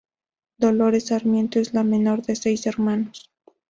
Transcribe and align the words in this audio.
Dolores 0.57 1.05
Sarmiento 1.05 1.59
es 1.59 1.75
la 1.75 1.83
menor 1.83 2.23
de 2.23 2.35
seis 2.35 2.65
hermanos. 2.65 3.29